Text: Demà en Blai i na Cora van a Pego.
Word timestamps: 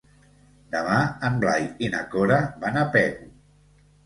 Demà 0.75 0.95
en 1.29 1.37
Blai 1.43 1.67
i 1.89 1.91
na 1.97 2.01
Cora 2.15 2.41
van 2.65 2.81
a 2.85 2.89
Pego. 2.97 3.31